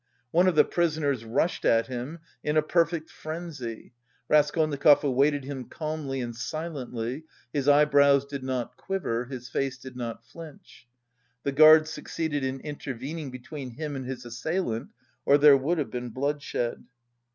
[0.31, 3.93] One of the prisoners rushed at him in a perfect frenzy.
[4.29, 10.25] Raskolnikov awaited him calmly and silently; his eyebrows did not quiver, his face did not
[10.25, 10.87] flinch.
[11.43, 14.89] The guard succeeded in intervening between him and his assailant,
[15.23, 16.83] or there would have been bloodshed.